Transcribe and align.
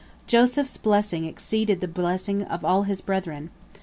"Joseph's 0.25 0.77
blessing 0.77 1.25
exceeded 1.25 1.79
the 1.79 1.87
blessing 1.87 2.41
of 2.45 2.65
all 2.65 2.81
his 2.89 3.01
brethren. 3.01 3.51